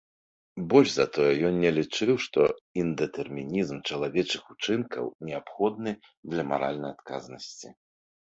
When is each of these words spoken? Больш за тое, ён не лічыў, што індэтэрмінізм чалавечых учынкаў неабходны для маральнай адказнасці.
Больш 0.73 0.89
за 0.93 1.05
тое, 1.17 1.27
ён 1.49 1.55
не 1.63 1.71
лічыў, 1.77 2.11
што 2.25 2.41
індэтэрмінізм 2.83 3.77
чалавечых 3.91 4.43
учынкаў 4.55 5.05
неабходны 5.29 5.91
для 6.31 6.43
маральнай 6.53 6.91
адказнасці. 6.97 7.67